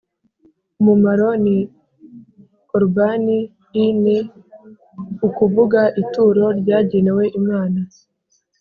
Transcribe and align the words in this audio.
umumaro 0.79 1.29
ni 1.43 1.57
korubani 2.69 3.37
i 3.83 3.85
ni 4.03 4.17
ukuvuga 5.27 5.81
ituro 6.01 6.45
ryagenewe 6.59 7.23
Imana 7.39 7.79